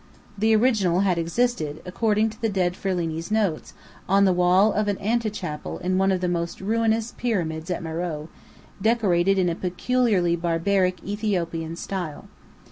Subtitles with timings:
[0.35, 3.75] The original had existed, according to the dead Ferlini's notes,
[4.09, 8.27] on the wall of an antechapel in one of the most ruinous pyramids at Meröe,
[8.81, 12.25] decorated in a peculiarly barbaric Ethiopian style.